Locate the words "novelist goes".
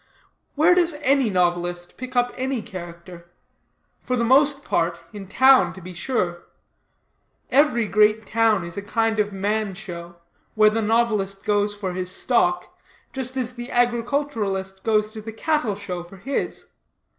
10.81-11.75